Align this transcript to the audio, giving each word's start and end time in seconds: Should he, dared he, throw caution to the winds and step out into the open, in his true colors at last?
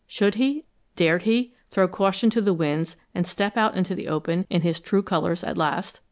Should 0.07 0.33
he, 0.33 0.65
dared 0.95 1.21
he, 1.29 1.53
throw 1.69 1.87
caution 1.87 2.31
to 2.31 2.41
the 2.41 2.55
winds 2.55 2.97
and 3.13 3.27
step 3.27 3.55
out 3.55 3.75
into 3.75 3.93
the 3.93 4.07
open, 4.07 4.47
in 4.49 4.63
his 4.63 4.79
true 4.79 5.03
colors 5.03 5.43
at 5.43 5.59
last? 5.59 5.99